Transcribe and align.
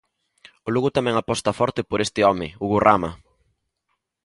O 0.67 0.69
Lugo 0.75 0.89
tamén 0.97 1.15
aposta 1.17 1.57
forte 1.59 1.81
por 1.89 1.99
este 2.05 2.19
home, 2.27 2.47
Hugo 2.61 2.77
Rama. 2.87 3.11